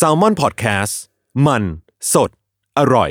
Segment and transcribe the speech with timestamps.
[0.00, 0.94] s a l ม o n PODCAST
[1.46, 1.62] มัน
[2.12, 2.30] สด
[2.78, 3.10] อร่อย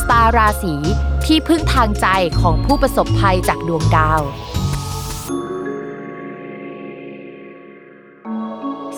[0.00, 0.74] สตาร์ราศี
[1.26, 2.06] ที่พึ่งทางใจ
[2.40, 4.22] ของผู้ประสบภัยจากดวงดาว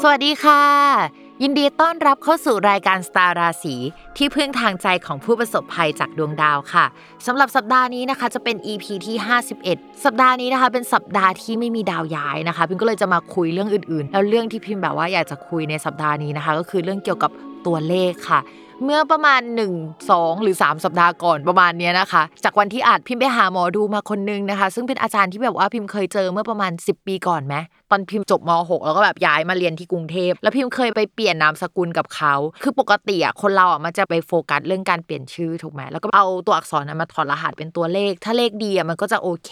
[0.01, 3.75] สวัสดีค่ะ ยินดีต้อนรับเข้าสู่รายการสตาร์ราศี
[4.17, 6.85] ที่พึ่งทางใจของผู้ประสบภัยจากดวงดาวค่ะ
[7.27, 9.17] สำหรับสัปดาห์นี้นะคะจะเป็น EP ที่
[9.61, 17.31] 51 สัปดาห์นี้นะคะ เป็นสัปดาห์ที่ไม่มีดาวย้ายนะคะพิมก็เลยจะมาคุยเรื่องอื่นๆ แล้วเรื่องที่พิมแบบว่าอยากจะคุยในสัปดาห์นี้นะคะ ก็คือเรื่องเกี่ยวกับ
[17.67, 18.41] ตัวเลขค่ะ
[18.85, 19.41] เมื่อประมาณ
[19.75, 27.55] 1 2 หรือ 3 สัปดาห์ก่อนประมาณนี้นะคะ จากวันที่อาจพิมไปหาหมอดูมาคนนึงนะคะ ซึ่งเป็นอาจารย์ที่แบบว่าพิมเคยเจอเมื่อประมาณ 10 ปีก่อนไหม
[27.95, 39.51] อนพิมจบม .6 แล้วก็แบบย้ายมาเรียนที่กรุงเทพแล้วพิมเคยไปเปลี่ยนนามสกุลกับเขาคือปกติอะคนเราอะมันจะไปโฟกัสเรื่องการเปลี่ยนชื่อถูกไหมแล้วก็เอาตัวอักษรนั้มาถอดรหัสเป็นตัวเลข ถ้าเลขดีอะมันก็จะโอเค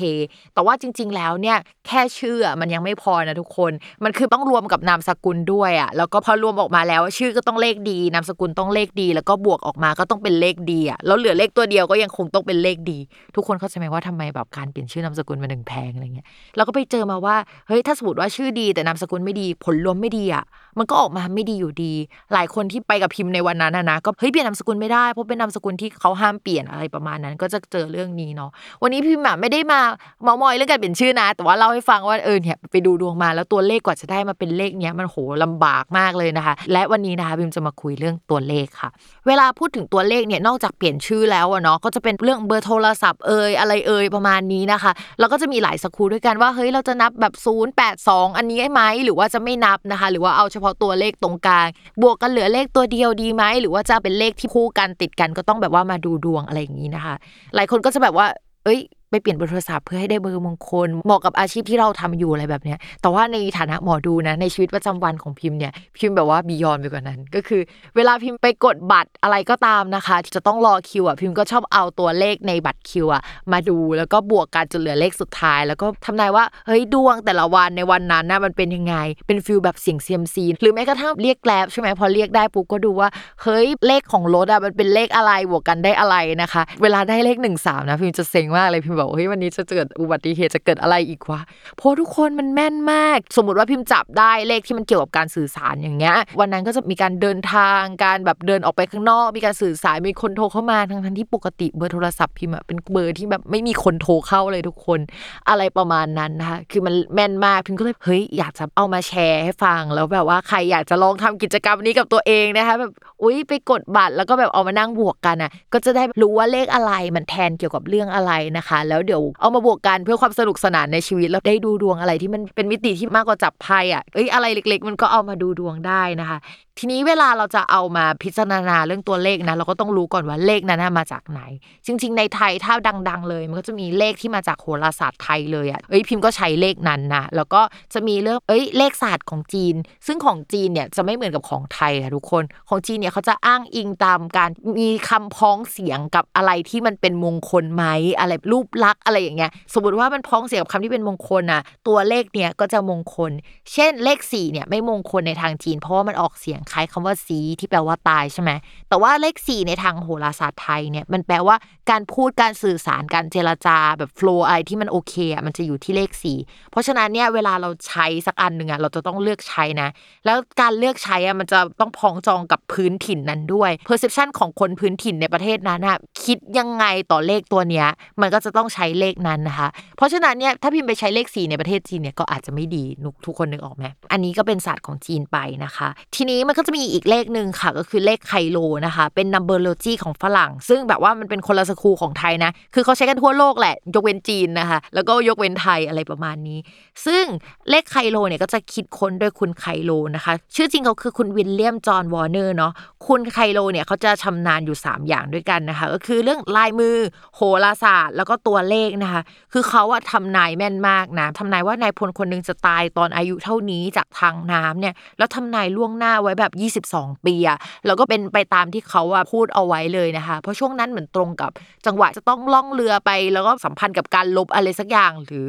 [0.54, 1.56] แต่ว่าจริง ๆ แล้วเนี่ย
[1.86, 3.72] แค่ชื่อมันยังไม่พอนะทุกคน
[4.04, 12.98] มันคือต้องรวมกับนามสกุลด้วยอะแล้วก็พอรวมออกมาแล้วชื่อก็ต้องเลขดีนามสกุลต้องเลขดี แล้วก็บวกออกมาก็ต้องเป็นเลขดีอะแล้วเหลือเลขตัวเดียวก็ยังคงต้องเป็นเลขดี
[13.36, 17.36] ทุกคนเข้าใจไหมว่าทำไมแบบการเปลี่ยนชื่อนามสกุลมันถึงแพงอะไรเงี้ยเราก็ไปเจอมาว่า
[17.68, 20.42] เฮ้ยถ้าสมมติว่าชื่อดีแต่นามสกุลไม่ดีผลรวมไม่ดีอะ
[20.78, 21.94] มันก็ออกมาไม่ดีอยู่ดี
[22.32, 28.50] หลายคนที่ไปกับพิมพ์ในวันนั้นนะก็เฮ้ยเปลี่ยนนามสกุลไม่ได้เพราะเป็นนามสกุลที่เขาห้ามเปลี่ยนอะไรประมาณนั้น ก็จะเจอเรื่องนี้เนาะ
[28.82, 29.80] วันนี้พิมพ์ไม่ได้มา
[30.24, 38.88] เมามอยเรื่องการเปลี่ยนชื่อนะ แต่ว่าเล่าให้ฟังว่าเออเนี่ยไปดูดวงมาแล้วตัวเลขกว่าจะได้มาเป็นเลขเนี้ยมันโหลำบากมากเลยนะคะ และวันนี้นะคะพิมจะมาคุยเรื่องตัวเลขค่ะ
[39.26, 51.68] เวลาพูดถึงตัวเลขเนี่ยนอกจากเปลี่ยนชื่อแล้วอะเนาะก็จะเป็นเรื่องเบอร์โทรศัพท์เอ่ยอะไรเอ่ยประมาณนี้นะคะแล้วก็จะมีหลายสกูด้วยกันว่าเฮ้ยเราจะนับแบบ0 8 2 อันนี้ไหมหรือว่าจะไม่นับนะคะ หรือว่าเอาเฉพาะตัวเลขตรงกลาง
[52.02, 57.14] บวกกันเหลือเลขตัวเดียวดีไหม หรือว่าจะเป็นเลขที่คู่กันติดกันก็ต้องแบบว่ามาดูดวงอะไรอย่างนี้นะคะ
[57.54, 58.26] หลายคนก็จะแบบว่า
[58.64, 58.80] เอ้ย
[59.12, 67.60] ไปเปลี่ยนเบอร์โทรศัพท์เพื่อให้ได้เบอร์มงคล เหมาะกับอาชีพที่เราทำอยู่อะไรแบบเนี้ยแต่ว่าในฐานะหมอดูนะในชีวิตประจำวันของพิมพ์เนี่ยพิมพ์แบบว่า beyond ไปกว่านั้น ก็คือ
[67.96, 78.94] เวลาพิมพ์ไปกดบัตรอะไรก็ตามนะคะที่จะต้องรอคิวอะพิมพ์ก็ชอบเอาตัวเลขในบัตรคิวอะมาดูแล้วก็บวกกันจนเหลือเลขสุดท้าย แล้วก็ทำนายว่าเฮ้ยดวงแต่ละวันในวันนั้นนะมันเป็นยังไง
[79.26, 83.08] เป็น feel แบบเสี่ยงเซียมซีหรือแม้กระทั่งเรียก Grab ใช่ไหมพอเรียกได้ปุ๊บก็ดูว่า
[83.42, 91.40] เฮ้ยเลขของรถอะมันเป็นเลขอะไรบวกกันได้อะไรนะคะ เวลาได้เลขหนึ่งสามนะพิมจะเซ็งมากเลยพิมบอกเฮ้ยวันนี้จะเจออุบัติเหตุจะเกิดอะไรอีกวะ
[91.76, 105.00] เพราะทุกคนมันแม่นมาก สมมติว่าพิมพ์จับได้เลขที่มันเกี่ยวกับการสื่อสารอย่างเงี้ย วันนั้นก็จะมีการเดินทางการแบบเดินออกไปข้างนอก มีการสื่อสารมีคนโทรเข้ามาทั้งทั้งที่ปกติเบอร์โทรศัพท์พิมพ์เป็นเบอร์ที่แบบไม่มีคนโทรเข้าเลยทุกคน
[105.48, 112.92] อะไรประมาณนั้นนะคะคือมันแม่นมากพิมก็เลยเฮ้ยอยากจะเอามาแชร์ให้ฟัง แล้วแบบว่าใครอยากจะลองทำกิจกรรมนี้กับตัวเองนะคะแบบ
[113.22, 126.38] อุ้ยไปกดบัตรแล้วก็แบบเอามานั่งบวกกันอะก็จะได้รู้ว่าเลขอะไรมันแทนเกี่ยวกับเรื่องอะไรนะคะแล้วเดี๋ยวเอามาบวกกันเพื่อความสนุกสนานในชีวิตแล้วได้ดูดวงอะไรที่มันเป็นมิติที่มากกว่าจับไพ่อะเอ้ยอะไรเล็ก ๆ มันก็เอามาดูดวงได้นะคะ
[126.78, 131.40] ทีนี้เวลาเราจะเอามาพิจารณาเรื่องตัวเลขนะเราก็ต้องรู้ก่อนว่าเลขนั้นมาจากไหน
[131.86, 132.74] จริง ๆ ในไทยถ้า
[133.08, 137.60] ดัง ๆ เลย มันก็จะมีเลขที่มาจากโหราศาสตร์ไทยเลยอะเอ้ยพิมพ์ก็ใช้เลขนั้นนะแล้วก็
[137.94, 139.74] จะมีเรื่องเอ้ยเลขศาสตร์ของจีน
[140.06, 147.84] ซึ่งของจีนเนี่ยจะไม่เหมือนกับของไทยค่ะทุกคนของจีนเนี่ยเขาจะอ้างอิงตามการมีคำพ้องเสียงกับอะไรที่มันเป็นมงคลไหม
[148.18, 153.32] อะไรรูปลักษณ์อะไรอย่างเงี้ยสมมติว่ามันพ้องเสียงกับคำที่เป็นมงคลอะตัวเลขเนี่ยก็จะมงคล
[153.72, 158.50] เช่นเลข4เนี่ยไม่มงคลในทางจีน เพราะว่ามันออกเสียงคล้ายคำว่าสีที่แปลว่าตายใช่ไหม
[158.88, 161.56] แต่ว่าเลข4ในทางโหราศาสตร์ไทยเนี่ยมันแปลว่า
[161.90, 166.10] การพูดการสื่อสารการเจรจาแบบโฟล์อะไรที่มันโอเคอะมันจะอยู่ที่เลข
[166.42, 169.88] 4เพราะฉะนั้นเนี่ยเวลาเราใช้สักอันหนึ่งอะเราจะต้องเลือกใช้นะ
[170.24, 177.86] แล้วการเลือกใช้อะมันจะต้องพ้องจองกับพื้นถิ่นนั้นด้วย perception ของคนพื้นถิ่นในประเทศนั้นอะคิดยังไงต่อเลขตัวเนี้ย
[178.20, 196.58] มันก็จะต้ององใช้เลขนั้นนะคะ เพราะฉะนั้นเนี่ยถ้าพิมพ์ไปใช้เลข 4 ในประเทศจีนเนี่ยก็อาจจะไม่ดีนุกทุกคนนึกออกไหมอันนี้ก็เป็นศาสตร์ของจีนไปนะคะ ทีนี้มันก็จะมีอีกเลขหนึ่งค่ะ ก็คือเลขไคโลนะคะ เป็น numberology ของฝรั่ง ซึ่งแบบว่ามันเป็นคนละสกูของไทยนะ คือเขาใช้กันทั่วโลกแหละ ยกเว้นจีนนะคะ แล้วก็ยกเว้นไทยอะไรประมาณนี้
[197.06, 197.24] ซึ่ง
[197.70, 202.72] เลขไคโลเนี่ยก็จะคิดค้นโดยคุณไคโลนะคะ ชื่อจริงเขาคือคุณวิลเลียมจอห์นวอร์เนอร์เนาะ
[203.06, 206.96] คุณไคโลเนี่ยเขาจะชำนาญอยู่ 3 อย่างด้วยกันนะคะ ก็คือเรื่องลายมือ
[207.36, 209.22] โหราศาสตร์ แล้วก็ตัวัวเลขนะคะ
[209.52, 216.52] คือเขาอะทำนายแม่นมากนะทำนายว่านายพลคนหนึงจะตายตอนอายุเท่านี้จากทางน้ำเนี่ย แล้วทำนายล่วงหน้าไว้แบบ
[216.94, 221.50] 22 ปีอะแล้วก็เป็นไปตามที่เขาอะพูดเอาไว้เลยนะคะ เพราะช่วงนั้นเหมือนตรงกับ
[221.86, 225.46] จังหวะจะต้องล่องเรือไป แล้วก็สัมพันธ์กับการลบอะไรสักอย่างหรือ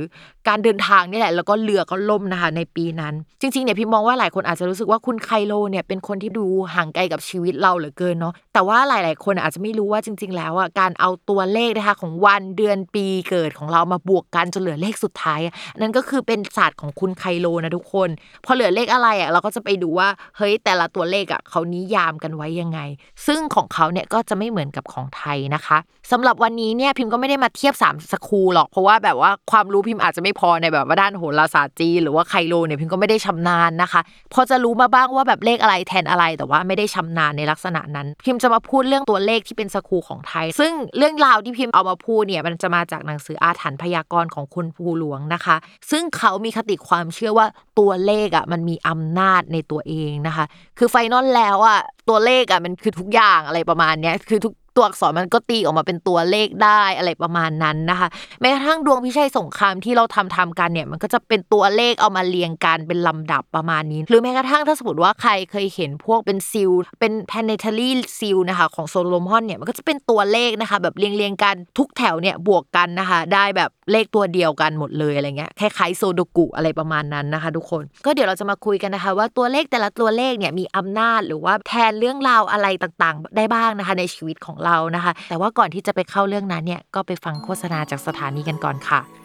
[0.48, 15.40] การเดินทางนี่แหละ แล้วก็เรือก็ล่มนะคะในปีนั้น จริงๆเนี่ยพี่มองว่าหลายคนอาจจะรู้สึกว่าคุณไคโลเนี่ยเป็นคนที่ดูห่างไกลกับชีวิตเราเหลือเกินเนาะแต่ว่าหลาย ๆ คนอาจจะไม่รู้ว่าจริง ๆ แล้วอะการเอาตัวเลขนะคะของวันเดือนปีเกิดของเรามาบวกกันจนเหลือเลขสุดท้าย
[15.80, 18.10] นั่นก็คือเป็นศาสตร์ของคุณไคโลนะทุกคน
[18.46, 22.80] พอเหลือเลขอะไรอะเราก็จะไปดูว่าเฮ้ยแต่ละตัวเลขอะเขานิยามกันไว้ยังไง
[23.28, 25.78] ซึ่งของเขาเนี่ยก็จะไม่เหมือนกับของไทยนะคะ
[26.12, 34.02] สำหรับวันนี้เนี่ยพิมพ์ก็ไม่ได้มาเทียบ3สคูหรอกเพราะว่าแบบว่าความรู้พิมพ์อาจจะไม่พอในแบบว่าด้านโหราศาสตร์จีนหรือว่าไคโลเนี่ยพิมพ์ก็ไม่ได้ชำนาญนะคะ
[34.34, 45.56] พอจะรู้มาบ้างว่าแบบเลขอะไรแทนอะไรแต่ว่าไม่ได้ชำนาญในลักษณะนั้น พิมพ์จะมาพูดเรื่องตัวเลขที่เป็นสคูของไทย ซึ่งเรื่องราวที่พิมพ์เอามาพูดเนี่ยมันจะมาจากหนังสืออาถรรพ์พยากรณ์ของคุณภูหลวงนะคะ
[45.92, 47.48] ซึ่งเขามีคติความเชื่อว่า
[47.80, 50.46] ตัวเลขอะมันมีอำนาจในตัวเองนะคะ
[50.78, 58.08] คือไฟนอลแล้วอะตัวเลขอะมันคือทุกอย่างอะไรประมาณเนี้ยคือทุก ตัวอักษรมันก็ตีออกมาเป็นตัวเลขได้อะไรประมาณนั้นนะคะ
[58.42, 89.23] แม้กระทั่งดวงพิชัยสงครามที่เราทำทำกันเนี่ยมันก็จะเป็นตัวเลขเอามาเรียงกันเป็นลำดับประมาณนี้ หรือแม้กระทั่งถ้าสมมติว่าใครเคยเห็นพวกเป็น seal เป็น planetary seal นะคะของโซโลมอนเนี่ยมันก็จะเป็นตัวเลขนะคะ แบบเรียงเรียงกันทุกแถวเนี่ยบวกกันนะคะ ได้แบบเลขตัวเดียวกันหมดเลยอะไรเงี้ยคล้ายๆซูโดกุอะไรประมาณนั้นนะคะ ทุกคน ก็เดี๋ยวเราจะมาคุยกันนะคะ ว่าตัวเลขแต่ละตัวเลขเนี่ยมีอำนาจหรือว่าแทนเรื่องราวอะไรต่างๆ ได้บ้างนะคะ ในชีวิตของเรานะคะ แต่ว่าก่อนที่จะไปเข้าเรื่องนั้นเนี่ยก็ไปฟังโฆษณาจากสถานีกันก่อนค่ะ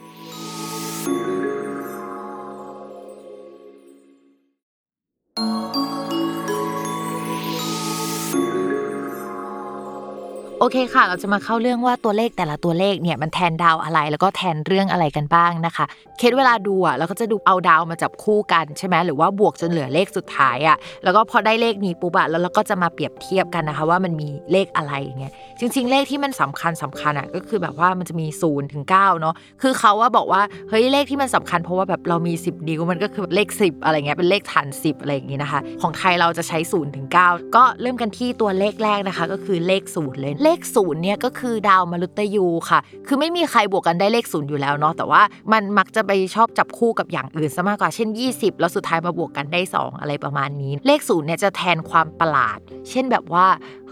[10.61, 15.85] โอเคค่ะ เราจะมาเข้าเรื่องว่าตัวเลขแต่ละตัวเลขเนี่ยมันแทนดาวอะไร แล้วก็แทนเรื่องอะไรกันบ้างนะคะ
[16.19, 42.81] เคสเวลาดูอะเราก็จะดูเอาดาวมาจับคู่กันใช่ไหมหรือว่าบวกจนเหลือเลขสุดท้ายอะ แล้วก็พอได้เลขนี้ปุ๊บอะแล้วเราก็จะมาเปรียบเทียบกันนะคะ ว่ามันมีเลขอะไรอย่างเงี้ย จริง ๆ เลขที่มันสำคัญสำคัญอะก็คือแบบว่ามันจะมี0ูนย์ถึงเเนาะ คือเขาว่าบอกว่าเฮ้ยเลขที่มันสำคัญเพราะว่าแบบเรามี 10นิ้วมันก็คือเลข 10 อะไรเงี้ย เป็นเลขฐาน 10 อะไรอย่างงี้นะคะ ของไทยเราจะใช้0ูนย์ถึงเก็เริ่มกันที่ตัวเลขแรกนะคะ ก็คือเลขศูนย์เลยเลขศูนย์เนี่ยก็คือดาวมฤตยูค่ะ
[43.07, 45.23] คือไม่มีใครบวกกันได้เลขศูนย์อยู่แล้วเนาะแต่ว่า
[45.53, 52.59] มันมักจะไปชอบจับคู่กับอย่างอื่นซะมากกว่าเช่น 20 แล้วสุดท้ายมาบวกกันได้ 2 อะไรประมาณนี้ เลขศูนย์เนี่ยจะแทนความประหลาด
[52.91, 53.47] เช่นแบบว่า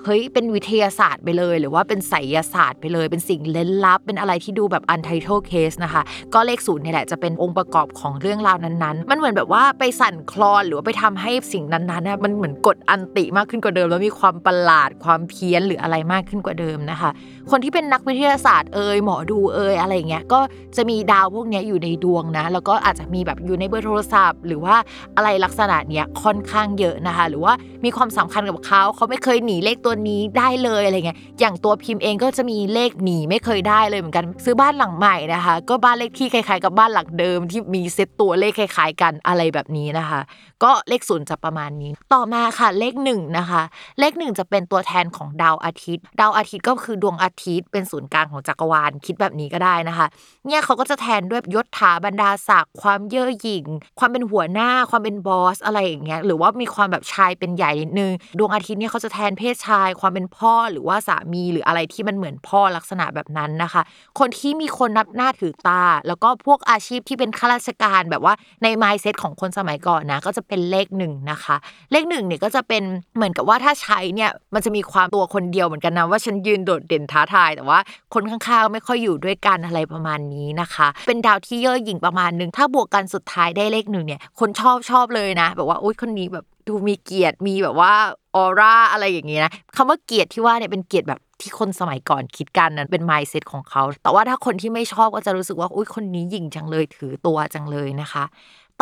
[0.09, 6.03] เฮ้ยเป็นวิทยาศาสตร์ไปเลย หรือว่าเป็นไสยศาสตร์ไปเลย เป็นสิ่งเล้นลับ เป็นอะไรที่ดูแบบ untitled case นะคะ
[6.35, 17.11] ก็เลขศูนย์นี่แหละจะเป็นองค์ประกอบของเรื่องราวนั้นๆ มันเหมือนแบบว่าไปสั่นคลอนหรือว่าไปทำให้สิ่งนั้นๆนะมันเหมือนกดอันติมากขึ้นกว่าเดิม แล้วมีความประหลาดความเพี้ยนหรืออะไรมากขึ้นกว่าเดิมนะคะ
[17.51, 20.41] คนที่เป็นนักวิทยาศาสตร์เอ่ยหมอดูเอ่ยอะไรเงี้ยก็
[20.77, 24.77] จะมีดาวพวกนี้อยู่ในดวงนะ แล้วก็อาจจะมีแบบอยู่ในเบอร์โทรศัพท์ หรือว่า
[25.17, 27.53] อะไรลักษณะเนี้ยค่อนข้างเยอะนะคะ หรือว่า
[27.85, 40.21] มีความสำคัญกับเขาเขาไม่เคยหนีเลขตัวนี้ได้เลยยอะไรเงี้ยอย่างตัวพิมพ์เองก็จะมีเลขหนีไม่เคยได้เลยเหมือนกัน ซื้อบ้านหลังใหม่นะคะ ก็บ้านเลขที่คล้ายๆ กับบ้านหลังเดิมที่มีเซตตัวเลขคล้าย ๆ กันอะไรแบบนี้นะคะ
[40.65, 43.63] ก็เลขศูนย์จะประมาณนี้ ต่อมาค่ะเลขหนึ่งนะคะ
[44.01, 50.07] เลขหนึ่งจะเป็นตัวแทนของดาวอาทิตย์ ดาวอาทิตย์ก็คือดวงอาทิตย์เป็นศูนย์กลางของจักรวาลคิดแบบนี้ก็ได้นะคะ
[50.47, 53.65] เนี่ยเขาก็จะแทนด้วยยศถาบรรดาศักดิ์ความเย่อหยิ่ง
[53.99, 63.83] ความเป็นหัวหน้า ความเป็นบอสอะไรอย่างเงี้ยหรือว่ามีความแบบชายเป็นใหญ่นิดนึงดวงอาทิตย์เนี่ยเขาจะแทนเพศชาย ความเป็นพ่อหรือว่าสามีหรืออะไรที่มันเหมือนพ่อลักษณะแบบนั้นนะคะ
[64.19, 71.57] คนที่มีคนนับหน้าถือตา แล้วก็พวกอาชีพที่เป็นข้าราชการแบบว่าในไมซ์เซ็ตของคนสมัยก่อนนะก็จะเป็นเลขหนึ่งนะคะ
[71.93, 72.83] เลขหนึ่งเนี่ยก็จะเป็น
[73.17, 77.79] เหมือนกับว่าถ้าใช้เนี่ยมันจะมีความตัวคนเดียวเหมือนกันนะว่าฉันยืนโดดเด่นท้าทายแต่ว่า
[78.15, 87.93] คนข้างๆไม่ค่อยอยู่ด้วยกันอะไรประมาณนี้นะคะ เป็นดาวที่เย่อหยิ่งประมาณนึงถ้าบวกกันสุดท้ายได้เลขหนึ่งเนี่ย คนชอบชอบเลยนะ แบบว่าโอ๊ยคนนี้แบบดูมีเกียรติมีแบบว่า
[88.35, 98.25] ออร่าอะไรอย่างนี้นะคำว่าเกียรติที่ว่าเนี่ยเป็นเกียรติแบบที่คนสมัยก่อนคิดกันนั้นเป็น mindset ของเขา แต่ว่าถ้าคนที่ไม่ชอบก็จะรู้สึกว่าอุ้ยคนนี้หยิ่งจังเลยถือตัวจังเลยนะคะ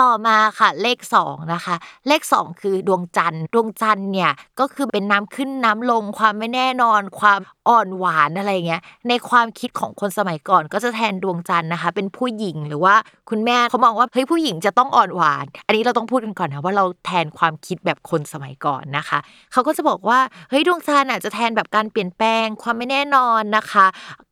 [0.00, 1.76] ต่อมาค่ะเลข2นะคะ
[2.09, 12.94] เลข 2 คือดวงจันทร์ ดวงจันทร์เนี่ยก็คือเป็นน้ำขึ้นน้ำลงความไม่แน่นอน ความ อ่อนหวานอะไรเงี้ย ในความคิดของคนสมัยก่อนก็จะแทนดวงจันทร์นะคะ เป็นผู้หญิงหรือว่า
[13.30, 19.18] คุณแม่เขามองว่าเฮ้ยผู้หญิงจะต้องอ่อนหวาน อันนี้เราต้องพูดกันก่อนนะว่าเราแทนความคิดแบบคนสมัยก่อนนะคะ
[19.52, 20.18] เขาก็จะบอกว่า
[20.50, 23.87] เฮ้ยดวงจันทร์อะจะแทนแบบการเปลี่ยนแปลงความไม่แน่นอนนะคะ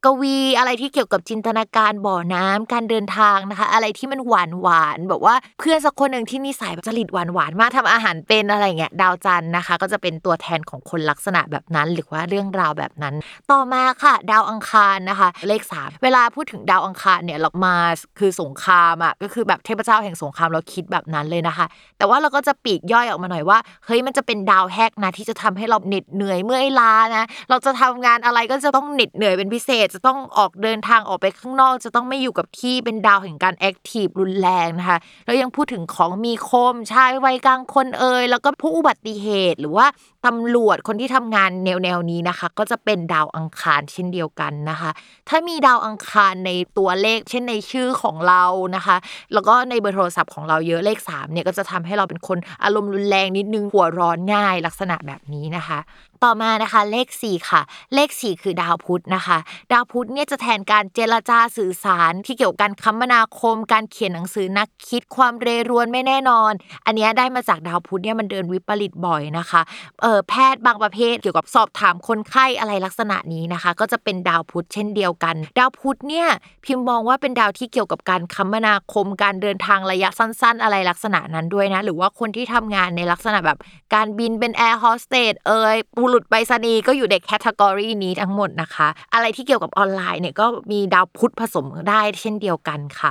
[0.04, 13.14] กวีอะไรที่เกี่ยวกับจินตนาการบ่อน้ำการเดินทางนะคะ อะไรที่มันหวานหวานแบบว่าเพื่อนสักคนหนึ่งที่นิสัยจริตหวานหวานมากทำอาหารเป็นอะไรเงี้ยดาวจันทร์นะคะ ก็จะเป็นตัวแทนของคนลักษณะแบบนั้น หรือว่าเรื่องราวแบบนั้น
[13.50, 17.76] ต่อมาค่ะ ดาวอังคารนะคะ เลข 3 เวลาพูดถึงดาวอังคารเนี่ยเรามา
[18.18, 21.66] คือสงครามอะก็คือแบบเทพเจ้าแห่งสงครามเราคิดแบบนั้นเลยนะคะ
[21.98, 39.86] แต่ว่าเราก็จะปลีกย่อยออกมาหน่อยว่าเฮ้ยมันจะเป็นดาวแฮกนะที่จะทำให้เราเหน็ดเหนื่อยเมื่อยล้านะเราจะทำงานอะไรก็จะต้องเหน็ดเหนื่อยเป็นพิเศษ จะต้องออกเดินทางออกไปข้างนอก จะต้องไม่อยู่กับที่เป็นดาวแห่งการ active รุนแรงนะคะแล้วยังพูดถึงของมีคมชายวัยกลางคนเอ่ยแล้วก็ผู้อุบัติเหตุหรือว่า
[40.26, 44.90] ตำรวจคนที่ทำงานแนวแนวนี้นะคะ ก็จะเป็นดาวอังคารเช่นเดียวกันนะคะ
[45.28, 48.44] ถ้ามีดาวอังคารในตัวเลข เช่นในชื่อของเรา
[48.76, 48.96] นะคะ
[49.32, 55.78] แล้วก็ในเบอร์โทรศัพท์ของเราเยอะเลข3เนี่ยก็จะทำให้เราเป็นคนอารมณ์รุนแรงนิดนึงหัวร้อนง่ายลักษณะแบบนี้นะคะ
[56.26, 57.60] ต่อมานะคะเลข 4 ค่ะ
[57.94, 59.38] เลข 4 คือดาวพุธนะคะ
[59.72, 66.52] ดาวพุธเนี่ยจะแทนการเจรจาสื่อสารที่เกี่ยวกับการคมนาคม การเขียนหนังสือนักคิดความเรรวนไม่แน่นอน
[66.86, 69.60] อันนี้ได้มาจากดาวพุธเนี่ยมันเดินวิปริตบ่อยนะคะ
[70.02, 76.28] เออแพทย์บางประเภทเกี่ยวกับสอบถามคนไข้อะไรลักษณะนี้นะคะ ก็จะเป็นดาวพุธเช่นเดียวกัน ดาวพุธเนี่ย
[76.64, 83.58] พิมพ์มองว่าเป็นดาวที่เกี่ยวกับการคมนาคมการเดินทางระยะสั้น ๆ อะไรลักษณะนั้นด้วยนะ หรือว่าคนที่ทำงานในลักษณะแบบ
[83.94, 93.10] การบินเป็นแอร์โฮสเตสเอ่ยบุรุษไปรษณีย์ก็อยู่ใน category นี้ทั้งหมดนะคะ อะไรที่เกี่ยวกับออนไลน์เนี่ยก็มีดาวพุธผสมได้เช่นเดียวกันค่ะ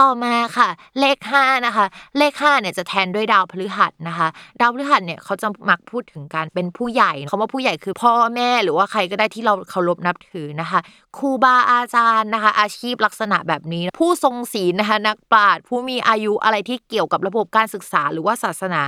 [0.00, 0.68] ต่อมาค่ะ
[1.00, 1.86] เลข5นะคะ
[2.18, 4.28] เลข5เนี่ยจะแทนด้วยดาวพฤหัสนะคะ
[4.60, 10.80] ดาวพฤหัสเนี่ยเขาจะมักพูดถึงการเป็นผู้ใหญ่คำว่าผู้ใหญ่คือพ่อแม่หรือว่าใครก็ได้ที่เราเคารพนับถือนะคะ
[11.18, 18.82] ครูบาอาจารย์นะคะ อาชีพลักษณะแบบนี้ ผู้ทรงศีลนะคะนักปราชญ์ผู้มีอายุอะไรที่เกี่ยวกับระบบการศึกษาหรือว่าศาสนา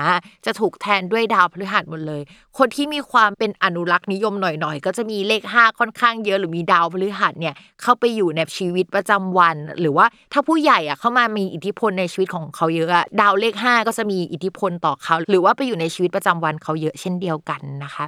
[0.46, 2.22] จะถูกแทนด้วยดาวพฤหัสหมดเลย
[2.58, 18.04] คนที่มีความเป็นอนุรักษ์นิยมหน่อยๆ ก็จะมีเลข 5 ค่อนข้างเยอะหรือมีดาวพฤหัสเนี่ยเข้าไปอยู่ในชีวิตประจำวัน หรือว่าถ้าผู้ใหญ่อะเข้ามามีอิทธิพลในชีวิตของเขาเยอะอะดาวเลข 5 ก็จะมีอิทธิพลต่อเขา หรือว่าไปอยู่ในชีวิตประจำวันเขาเยอะเช่นเดียวกันนะคะ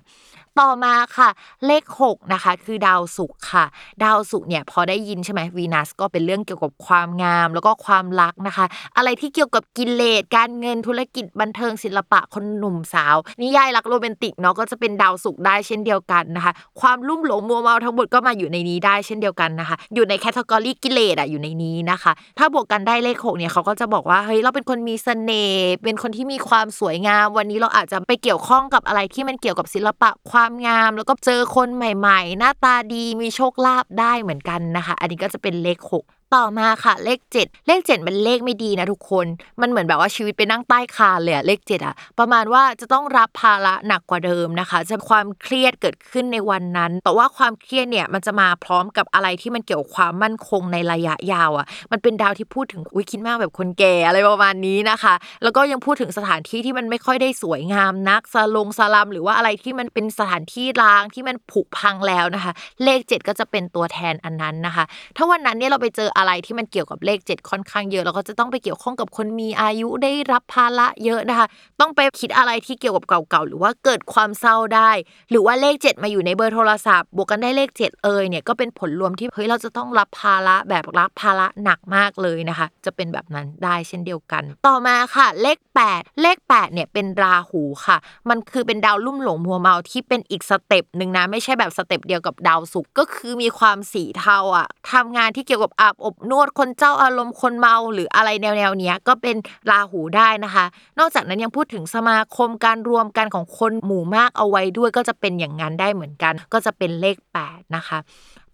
[0.61, 1.29] ต่อมาค่ะ
[1.67, 3.65] เลข 6 นะคะ คือดาวศุกร์ค่ะ
[4.05, 37.67] ดาวศุกร์เนี่ยพอได้ยินใช่ไหมวีนัสก็เป็นเรื่องเกี่ยวกับความงาม แล้วก็ความรักนะคะ อะไรที่เกี่ยวกับกิเลสการเงินธุรกิจบันเทิงศิลปะคนหนุ่มสาว นิยายรักโรแมนติกเนาะก็จะเป็นดาวศุกร์ได้เช่นเดียวกันนะคะ ความลุ่มหลงมัวเมาทั้งหมดก็มาอยู่ในนี้ได้เช่นเดียวกันนะคะ อยู่ในแคตตากรีกิเลสอะอยู่ในนี้นะคะ ถ้าบวกกันได้เลขหกเนี่ยเขาก็จะบอกว่าเฮ้ยเราเป็นคนมีเสน่ห์เป็นคนที่มีความสวยงาม วันนี้เราอาจจะไปเกี่ยวข้องกับอะไรที่มันเกี่ยวกับศิลปะความความงาม แล้วก็เจอคนใหม่ ๆ หน้าตาดีมีโชคลาภได้เหมือนกันนะคะ อันนี้ก็จะเป็นเลขหก ต่อมาค่ะ เลข 7
[37.67, 39.27] เลข7เป็นเลขไม่ดีนะทุกคน
[39.61, 62.53] มันเหมือนแบบว่าชีวิตไปนั่งใต้คานเลยอะเลข 7อะประมาณว่าจะต้องรับภาระหนักกว่าเดิมนะคะ จะความเครียดเกิดขึ้นในวันนั้น แต่ว่าความเครียดเนี่ยมันจะมาพร้อมกับอะไรที่มันเกี่ยวความมั่นคงในระยะยาวอะมันเป็นดาวที่พูดถึงอุ้ยคิดมากแบบคนแก่อะไรประมาณนี้นะคะ แล้วก็ยังพูดถึงสถานที่ที่มันไม่ค่อยได้สวยงามนักซาลงซาลัมหรือว่าอะไรที่มันเป็นสถานที่ร้างที่มันผุพังแล้วนะคะ
[62.85, 64.85] เลข 7 ก็จะเป็นตัวแทนอันนั้นนะคะ
[65.17, 71.47] ถ้าวันนั้นเนี่ยเราไปเจออะะไรที่มันเกี่ยวกับเลข 7 ค่อนข้างเยอะเราก็จะต้องไปเกี่ยวข้องกับคนมีอายุได้รับภาระเยอะนะคะ
[71.81, 74.91] ต้องไปคิดอะไรที่เกี่ยวกับเก่าๆหรือว่าเกิดความเศร้าได้
[75.31, 85.59] หรือว่าเลข 7 มาอยู่ในเบอร์โทรศัพท์บวกกันได้เลข 7 เอยเนี่ยก็เป็นผลรวมที่เฮ้ยเราจะต้องรับภาระแบบรับภาระหนักมากเลยนะคะ จะเป็นแบบนั้นได้เช่นเดียวกัน ต่อมาค่ะ เลข
[85.91, 87.97] 8 เลข 8 เนี่ยเป็นราหูค่ะ
[88.29, 99.37] มันคือเป็นดาวลุ่มหลงมัวเมาที่เป็นอีก step หนึ่งนะไม่ใช่แบบ step เดียวกับดาวศุกร์ก็คือมีความสีเทาอะทำงานที่เกี่ยวกับอาบอบนวดคนเจ้าอารมณ์คนเมาหรืออะไรแนวๆเนี้ยก็เป็น
[99.71, 100.65] ราหูได้นะคะ
[100.99, 107.17] นอกจากนั้นยังพูดถึงสมาคมการรวมกันของคนหมู่มากเอาไว้ด้วยก็จะเป็นอย่างนั้นได้เหมือนกัน ก็จะเป็นเลข
[107.47, 107.99] 8 นะคะ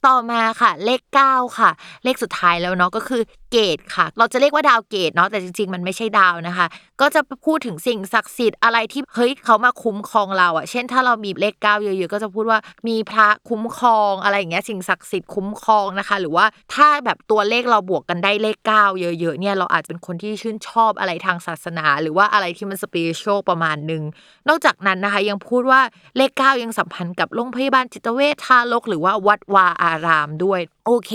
[0.07, 1.01] ต่อมาค่ะเลข
[1.33, 1.71] 9 ค่ะ
[2.05, 6.67] เลขสุดท้ายแล้วเนาะก็คือ เกตค่ะ เราจะเรียกว่าดาวเกตเนาะแต่จริง ๆ มันไม่ใช่ดาวนะคะ
[7.01, 24.03] ก็จะพูดถึงสิ่งศักดิ์สิทธิ์อะไรที่เฮ้ยเขามาคุ้มครองเราอะเช่น ถ้าเรามีเลข9เยอะๆก็จะพูดว่ามีพระคุ้มครองอะไรอย่างเงี้ยสิ่งศักดิ์สิทธิ์คุ้มครองนะคะ หรือว่าถ้าแบบตัวเลขเราบวกกันได้เลข9เยอะๆเนี่ยเราอาจจะเป็นคนที่ชื่นชอบอะไรทางศาสนา หรือว่าอะไรที่มันสปิริชวลประมาณหนึ่ง
[24.49, 25.81] นอกจากนั้นนะคะยังพูดว่า
[26.17, 31.13] เลข9ยังสัมพันธ์กับโรงพยาบาลจิตเวชทารกหรือว่าวัดวาอารามด้วยโอเค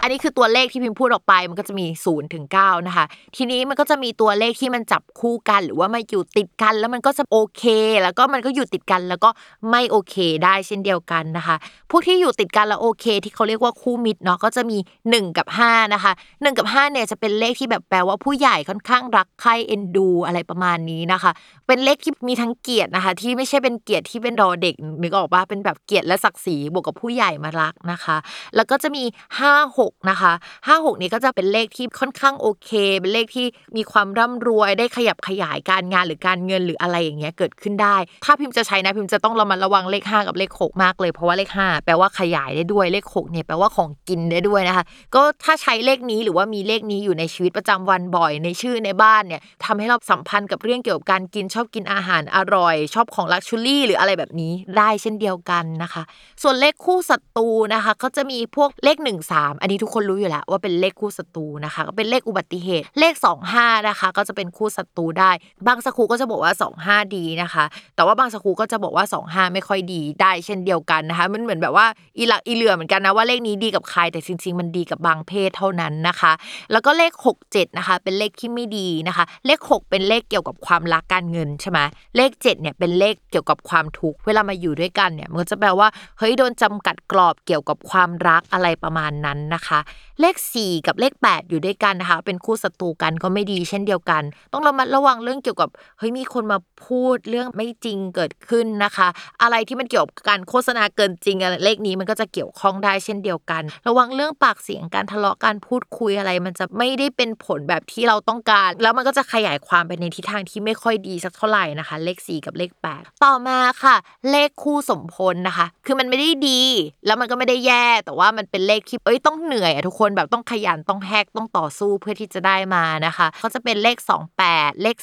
[0.00, 3.04] อันนี้คือตัวเลขที่พิมพ์พูดออกไป มันก็จะมี0ถึง9นะคะ
[3.36, 7.64] ทีนี้มันก็จะมีตัวเลขที่มันจับคู่กัน หรือว่ามาอยู่ติดกัน แล้วมันก็จะโอเค
[8.02, 9.30] แล้วก็มันก็อยู่ติดกันแล้วก็
[9.70, 11.56] ไม่โอเคได้เช่นเดียวกันนะคะ
[11.90, 14.78] พวกที่อยู่ติดกันแล้วโอเค ที่เขาเรียกว่าคู่มิตรเนาะ ก็จะมี
[15.08, 21.30] 1 กับ 5 นะคะ 1 กับ 5 เนี่ยจะเป็นเลขที่แบบแปลว่าผู้ใหญ่ค่อนข้างรักใคร่เอ็นดู อะไรประมาณนี้นะคะ
[21.66, 28.16] เป็นเลขที่มีทั้งเกียรตินะคะ ที่ไม่ใช่เป็นเกียรติที่เป็นรอเด็กนึกออกปะเป็นแบบเกียรติและศักดิ์ศรีบวกกับผู้ใหญ่มารักนะคะ
[28.56, 29.03] แล้วก็จะมี
[29.40, 30.32] 5 6 นะคะ
[30.66, 32.70] 5 6 นี้ก็จะเป็นเลขที่ค่อนข้างโอเค
[33.00, 33.46] เป็นเลขที่
[33.76, 44.84] มีความร่ำรวยได้ขยับขยายการงานหรือการเงินหรืออะไรอย่างเงี้ยเกิดขึ้นได้ ถ้าพิมพ์จะใช้นะพิมพ์จะต้องระมัดระวังเลข 5 กับเลข 6 มากเลยเพราะว่าเลข 5 แปลว่าขยายได้ด้วยเลข 6 เนี่ยแปลว่าของกินได้ด้วยนะคะ
[45.14, 56.02] ก็ถ้าใช้เลขนี้หรือว่ามีเลขนี้อยู่ในชีวิตประจำวันบ่อยในชื่อในบ้านเนี่ยทำให้เราสัมพันธ์กับเรื่องเกี่ยวกับการกินชอบกินอาหารอร่อย ชอบของลักชูรี่หรืออะไรแบบนี้ได้เช่นเดียวกันนะคะ
[56.42, 65.30] ส่วนเลขคู่ศัตรูนะคะก็จะมีพวกเลขข 1 3 อันนี้ทุกคนรู้อยู่แล้วว่าเป็นเลขคู่ศัตรูนะคะ ก็เป็นเลขอุบัติเหตุ เลข 2 5 นะคะ ก็จะเป็นคู่ศัตรูได้
[65.66, 71.86] บางสกูก็จะบอกว่า 2 5 ดีนะคะ แต่ว่าบางสกูก็จะบอกว่า 2 5 ไม่ค่อยดีได้เช่นเดียวกันนะคะ มันเหมือนแบบว่า
[72.18, 76.32] อีหลักอีเหลือเหมือนกันนะว่าเลขนี้ดีกับใครแต่จริง ๆ มันดีกับบางเพศเท่านั้นนะคะ
[76.72, 81.78] แล้วก็เลข 6 7 นะคะ เป็นเลขที่ไม่ดีนะคะ เลข 6 เป็นเลขเกี่ยวกับความรักการเงินใช่ไหม
[82.16, 89.78] เลข 7 เนี่ยเป็นเลขเกี่ยวกับความทุกข์เวลามาอยู่ด้วยกันเนี่ยมันก็จะแปลว่าเฮ้ยโดนจำกัดกรอบเกี่ยวกับความรักอะไรประมาณนั้นนะคะ
[90.20, 94.22] เลข 4 กับเลข 8 อยู่ด้วยกันนะคะ เป็นคู่ศัตรูกันก็ไม่ดีเช่นเดียวกัน
[94.52, 99.08] ต้องระมัดระวังเรื่องเกี่ยวกับเฮ้ยมีคนมาพูดเรื่องไม่จริงเกิดขึ้นนะคะ
[99.42, 113.96] อะไรที่มันเกี่ยวกับการโฆษณาเกินจริงอะไรเลขนี้มันก็จะเกี่ยวข้องได้เช่นเดียวกัน ระวังเรื่องปากเสียงการทะเลาะการพูดคุยอะไร มันจะไม่ได้เป็นผลแบบที่เราต้องการ แล้วมันก็จะขยายความไปในทิศทางที่ไม่ค่อยดีสักเท่าไหร่นะคะ เลข 4 กับเลข 8 ต่อมาค่ะ
[114.30, 116.62] เลขคู่สมพลนะคะ คือมันไม่ได้ดี
[117.06, 123.96] แล้วมันก็ไม่ได้แย่ แต่ว่ามันเป็นเลคลิปเอ้ยต้องเหนื่อยอะทุกคนแบบต้องขยันต้องแฮกต้องต่อสู้เพื่อที่จะได้มานะคะก็จะเป็นเลข
[124.40, 124.96] 28 เลข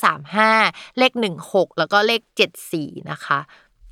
[0.45, 1.11] 35 เลข
[1.45, 2.21] 16 แล้วก็เลข
[2.67, 3.39] 74 นะคะ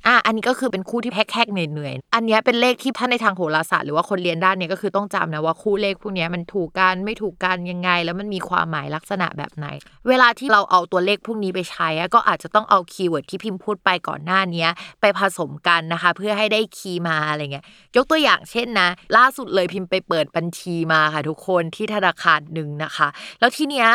[0.06, 9.66] อะอันนี้ก็คือเป็นคู่ที่แฮกๆเหนื่อยๆ อันนี้เป็นเลขที่ถ้าในทางโหราศาสตร์หรือว่าคนเรียนด้านเนี้ยก็คือต้องจำนะว่าคู่เลขพวกนี้มันถูกกันไม่ถูกกันยังไง แล้วมันมีความหมายลักษณะแบบไหน
[10.08, 14.66] เวลาที่เราเอาตัวเลขพวกนี้ไปใช้ก็อาจจะต้องเอา keyword ที่พิมพ์พูดไปก่อนหน้านี้
[15.00, 17.64] ไปผสมกันนะคะ เพื่อให้ได้ key มาอะไรเงี้ย
[17.96, 23.08] ยกตัวอย่างเช่นนะ ล่าสุดเลยพิมพ์ไปเปิดบัญชีมาค่ะทุกคนที่ธนาคารหนึ่งนะคะ
[23.40, 23.88] แล้วทีเนี้ย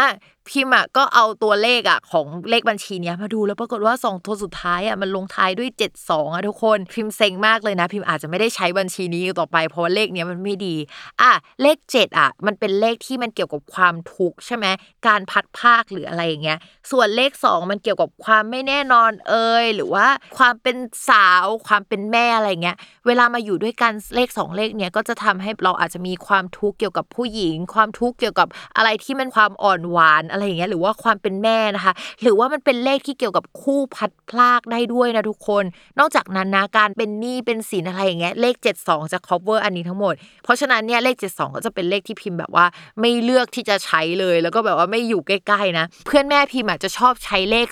[0.50, 5.70] พิมอะก็เอาตัวเลขอะของเลขบัญชีเนี้ยมาดูแล้วปรากฏว่า2ตัวสุดท้ายอะมันลงท้ายด้วย
[6.02, 10.76] 72อะทุกคนพิมเซ็งมากเลยนะ พิมอาจจะไม่ได้ใช้บัญชีนี้ต่อไป เพราะเลขเนี้ยมันไม่ดี
[11.22, 14.66] อะเลข 7อะมันเป็นเลขที่มันเกี่ยวกับความทุกข์ใช่ไหม
[15.08, 16.60] การพัดภาคหรืออะไรอย่างเงี้ย
[16.92, 20.78] ส่วนเลข 2 มันเกี่ยวกับความไม่แน่นอนเอ่ยหรือว่าความเป็น
[21.10, 28.48] สาวความเป็นแม่อะไรเงี้ยเวลามาอยู่ด้วยกันเลข 2 เลขเนี้ยก็จะทำให้เราอาจจะมีความทุกข์เกี่ยวกับผู้หญิง ความทุกข์เกี่ยวกับ
[28.78, 35.64] อะไรที่มันความอ่อนหวานอะไรอย่างเงี้ยหรือว่าความเป็นแม่นะคะ หรือว่ามันเป็นเลขที่เกี่ยวกับคู่พัดพลากได้ด้วยนะทุกคน
[36.00, 40.14] นอกจากนั้นนะการเป็นหนี้เป็นสินอะไรอย่างเงี้ยเลข 72 จะ cover อันนี้ทั้งหมด
[40.44, 42.66] เพราะฉะนั้นเนี่ยเลข 72 ก็จะเป็นเลขที่พิมพ์แบบว่า
[43.00, 47.68] ไม่เลือกที่จะใช้เลย แล้วก็แบบว่าไม่อยู่ใกล้ๆนะ เพื่อนแม่พิมพ์อาจจะชอบใช้เลข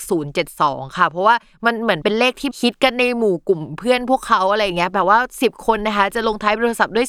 [0.46, 7.06] 072 ค่ะ เพราะว่ามันเหมือนเป็นเลขที่คิดกันในหมู่กลุ่มเพื่อนพวกเขาอะไรอย่างเงี้ยแบบว่า 10 คนนะคะจะลงท้ายโทรศัพท์ด้วย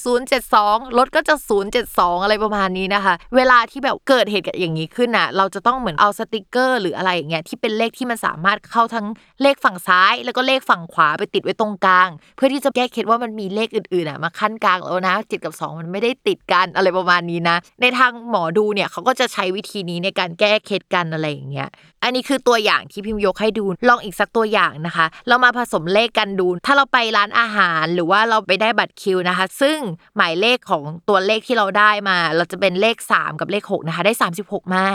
[0.47, 1.35] 072 รถก็จะ
[1.79, 9.07] 072 อะไรประมาณนี้นะคะ เวลาที่แบบเกิดเหตุอย่างนี้ขึ้นอะเราราจะต้องเหมือนเอาสติกเกอร์ หรืออะไรอย่างเงี้ยที่เป็นเลขที่มันสามารถเข้าทั้ง
[9.41, 21.69] เลขฝั่งซ้าย แล้วก็เลขฝั่งขวาไปติดไว้ตรงกลาง เพื่อที่จะแก้เคล็ดว่ามันมีเลขอื่นๆอะมาขั้นกลางแล้วนะจิตกับ 2 มันไม่ได้ติดกันอะไรประมาณนี้นะ ในทางหมอดูเนี่ยเขาก็จะใช้วิธีนี้ในการแก้เคล็ดกันอะไรอย่างเงี้ย
[22.03, 29.77] อันนี้คือตัวอย่างที่พิมพ์ยกให้ดูลองอีกสักตัวอย่างนะคะ เรามาผสมเลขกันดู ถ้าเราไปร้านอาหารหรือว่าเราไปได้บัตรคิวนะคะ ซึ่ง
[30.15, 34.85] หมายเลขของตัวเลขที่เราได้มา เราจะเป็นเลข 3 กับเลข6นะคะได้ 36 มา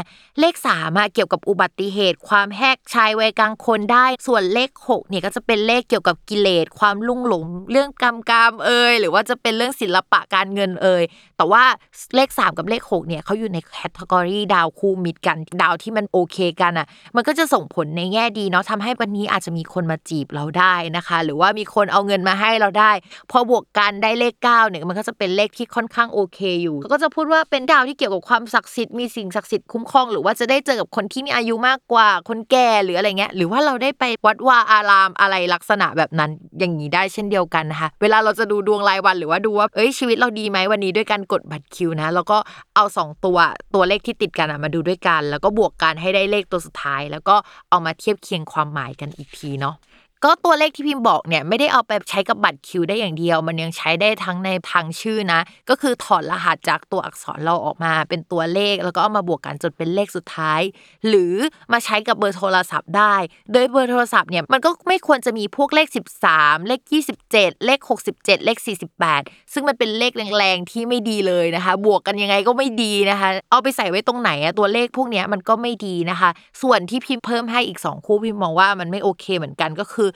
[0.41, 11.03] เลข3มาเกี่ยวกับอุบัติเหตุ ความแหกชายวัยกลางคนได้ ส่วนเลข6เนี่ยก็จะเป็นเลขเกี่ยวกับกิเลส ความลุ่งหลง เรื่องกรรมกรรมเอ่ยหรือว่าจะเป็นเรื่องศิลปะการเงินเอ่ย
[11.37, 11.65] แต่ว่า
[12.15, 22.93] เลข 3 กับเลข6เนี่ยเขาอยู่ในแคตตากรีดาวคู่มิตรกันดาวที่มันโอเคกันอะ มันก็จะส่งผลในแง่ดีเนาะทำให้วันนี้อาจจะมีคนมาจีบเราได้นะคะ หรือว่ามีคนเอาเงินมาให้เราได้
[23.31, 42.39] พอบวกกันได้เลข9เนี่ยมันก็จะเป็นเลขที่ค่อนข้างโอเคอยู่ก็จะพูดว่าเป็นดาวที่เกี่ยวกับความศักดิ์สิทธิ์มีสิ่งศักดิ์สิทธิ์คุ้มครองหรือว่าว่าจะได้เจอกับคนที่มีอายุมากกว่า คนแก่หรืออะไรเงี้ย หรือว่าเราได้ไปวัดวาอารามอะไรลักษณะแบบนั้นอย่างนี้ได้เช่นเดียวกันนะคะ เวลาเราจะดูดวงรายวันหรือว่าดูว่า เอ้ยชีวิตเราดีไหมวันนี้ด้วยการกดบัตรคิวนะ แล้วก็
[42.75, 43.39] เอา 2 ตัว
[43.75, 47.37] ตัวเลขที่ติดกันมาดูด้วยกัน แล้วก็บวกกันให้ได้เลขตัวสุดท้าย แล้วก็
[47.71, 49.75] เอามาเทียบเคียงความหมายกันอีกทีเนาะ
[50.25, 60.61] ก็ตัวเลขที่พิมพ์บอกเนี่ยไม่ได้เอาไปใช้กับบัตรคิวได้อย่างเดียว มันยังใช้ได้ทั้งในทางชื่อนะ ก็คือถอดรหัสจากตัวอักษรเราออกมาเป็นตัวเลข แล้วก็เอามาบวกกันจนเป็นเลขสุดท้าย
[61.09, 61.35] หรือ
[61.73, 63.15] มาใช้กับเบอร์โทรศัพท์ได้
[63.53, 65.89] โดยเบอร์โทรศัพท์เนี่ยมันก็ไม่ควรจะมีพวกเลข
[66.29, 66.81] 13 เลข
[67.29, 67.81] 27 เลข
[68.13, 68.59] 67 เลข
[69.07, 76.31] 48 ซึ่งมันเป็นเลขแรงๆที่ไม่ดีเลยนะคะ บวกกันยังไงก็ไม่ดีนะคะ เอาไปใส่ไว้ตรงไหนอะตัวเลขพวกนี้มันก็ไม่ดีนะคะ
[76.63, 80.09] ส่วนที่พิมพ์เพิ่มให้อีก 2 คู่พิมพ์มองว่ามันไม่โอเคเหมือนกันก็คือ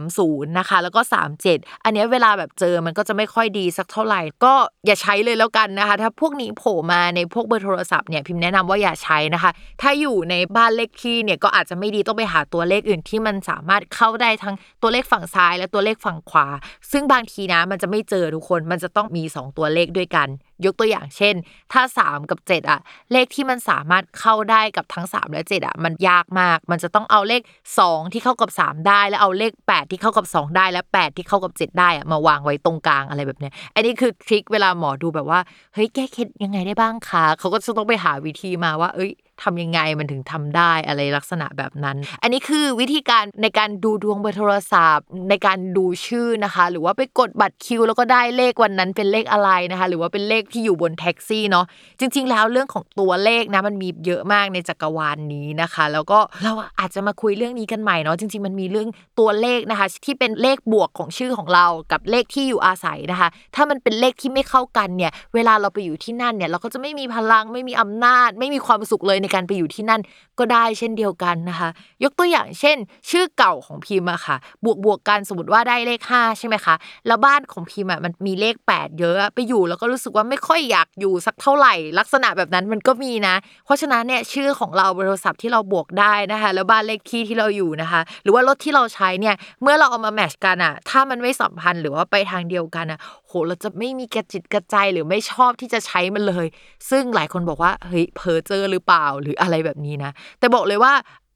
[0.00, 1.00] 30นะคะแล้วก็
[1.42, 4.54] 37 อันนี้เวลาแบบเจอมันก็จะไม่ค่อยดีสักเท่าไหร่ ก็
[4.86, 9.50] อย่าใช้เลยแล้วกันนะคะ ถ้าพวกนี้โผล่มาในพวกเบอร์โทรศัพท์เนี่ยพิมพ์แนะนำว่าอย่าใช้นะคะ
[9.82, 16.46] ถ้าอยู่ในบ้านเลขที่เนี่ยก็อาจจะไม่ดีต้องไปหาตัวเลขอื่นที่มันสามารถเข้าได้ทั้งตัวเลขฝั่งซ้ายและตัวเลขฝั่งขวา
[16.92, 20.28] ซึ่งบางทีนะมันจะไม่เจอทุกคนมันจะต้องมี 2 ตัวเลขด้วยกัน
[20.66, 21.34] ยกตัวอย่างเช่น
[21.72, 22.80] ถ้า 3 กับ 7 อะ
[23.12, 27.42] เลขที่มันสามารถเข้าได้กับทั้ง 3 และ 7 อะ มันยากมาก มันจะต้องเอาเลข
[27.78, 35.40] 2 ที่เข้ากับ 3 ได้ แล้วเอาเลข 8 ที่เข้ากับ 2 ได้ และ 8 ที่เข้ากับ 7 ได้อะมาวางไว้ตรงกลางอะไรแบบเนี้ย อันนี้คือทริคเวลาหมอดูแบบว่า
[35.74, 39.10] เฮ้ยแก้เคล็ดยังไงได้บ้างคะเขาก็จะต้องไปหาวิธีมาว่า เอ้ย
[39.42, 51.64] ทำยังไงมันถึงทำได้อะไรลักษณะแบบนั้น อันนี้คือวิธีการในการดูดวงเบอร์โทรศัพท์ ในการดูชื่อนะคะ หรือว่าไปกดบัตรคิว แล้วก็ได้เลขวันนั้นเป็นเลขอะไรนะคะ หรือว่าเป็นเลขที่อยู่บนแท็กซี่เนาะ
[52.00, 58.88] จริง ๆ แล้วเรื่องของตัวเลขนะมันมีเยอะมากในจักรวาลนนี้นะคะ แล้วก็เราอาจจะมาคุยเรื่องนี้กันใหม่เนาะจริง ๆ มันมีเรื่อง
[59.20, 70.00] ตัวเลขนะคะ ที่เป็นเลขบวกของชื่อของเรากับเลขที่อยู่อาศัยนะคะ ถ้ามันเป็นเลขที่ไม่เข้ากันเนี่ยเวลาเราไปอยู่ที่นั่นเนี่ยเราก็จะไม่มีพลังไม่มีอำนาจ ไม่มีความสุขเลยในการไปอยู่ที่นั่น
[70.38, 71.68] ก็ได้เช่นเดียวกันนะคะ
[72.04, 72.76] ยกตัวอย่างเช่น
[73.10, 76.74] ชื่อเก่าของพิมพ์อะค่ะ บวกบวกกันสมมติว่าได้เลข 5 ใช่ไหมคะ
[77.06, 92.98] แล้วบ้านของพิมพ์อะมันมีเลข 8 เยอะไปอยู่แล้วก็รู้สึกว่าไม่ค่อยอยากอยู่สักเท่าไหร่ ลักษณะแบบนั้นมันก็มีนะ เพราะฉะนั้นเนี่ยชื่อของเราโทรศัพท์ที่เราบวกได้นะคะ แล้วบ้านเลขที่ที่เราอยู่นะคะ หรือว่ารถที่เราใช้เนี่ยเมื่อเราเอามาแมชกันอะถ้ามันไม่สัมพันธ์หรือว่าไปทางเดียวกันอะ
[93.30, 96.46] โหเราจะไม่มีกระจิตกระใจหรือไม่ชอบที่จะใช้มันเลย
[96.90, 100.92] ซึ่งหลายคนบอกว่าเฮ้ยเพอเจอหรือเปล่าหรืออะไรแบบนี้นะ แต่บอกเลยว่า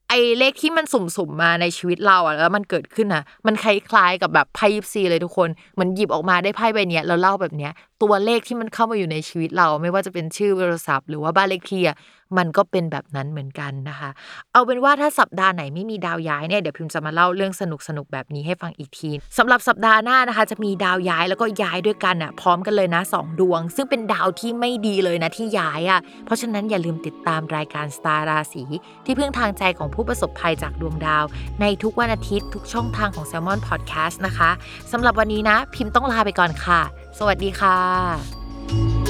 [0.09, 11.97] ไอ้เลขที่มันสุ่มๆมาในชีวิตเราอะแล้วมันเกิดขึ้นอะมันคล้ายๆกับแบบไพ่ยิปซีเลยทุกคนเหมันหยิบออกมาได้ไพ่ใบเนี้ยแล้วเล่าแบบเนี้ยตัวเลขที่มันเข้ามาอยู่ในชีวิตเรา ไม่ว่าจะเป็นชื่อโทรศัพท์หรือว่าบ้านเลขที่อะ
[12.39, 14.11] มันก็เป็นแบบนั้นเหมือนกันนะคะ
[14.53, 28.65] เอาเป็นว่าถ้าสัปดาห์ไหนไม่มีดาวย้ายเนี่ยเดี๋ยวพิมจะมาเล่าเรื่องสนุกสนุกแบบนี้ให้ฟังอีกทีสำหรับสัปดาห์หน้านะคะ จะมีดาวย้ายแล้วก็ย้ายด้วยกันอะพร้อมกันเลยนะสองดวง ซึ่งเป็นดาวที่ไม่ดีเลยนะที่ย้ายอะเพราะฉะนั้นอย่าลืมติดตามรายการสตาร์ราศี
[29.05, 31.25] ที่พึ่งทางใจของผู้ประสบภัยจากดวงดาว
[31.61, 34.51] ในทุกวันอาทิตย์ทุกช่องทางของ s ซ l m o n Podcast นะคะ
[34.93, 36.83] สำหรับวันนี้นะ พิมพ์ต้องลาไปก่อนค่ะ
[37.19, 39.04] สวัสดีค่ะ